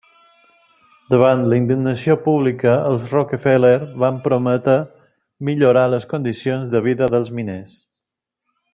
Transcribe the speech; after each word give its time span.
Davant 1.15 1.43
la 1.51 1.59
indignació 1.61 2.15
pública, 2.23 2.73
els 2.93 3.05
Rockefeller 3.17 3.75
van 4.05 4.19
prometre 4.25 4.75
millorar 5.51 5.87
les 5.97 6.11
condicions 6.15 6.75
de 6.77 6.87
vida 6.91 7.15
dels 7.17 7.35
miners. 7.43 7.81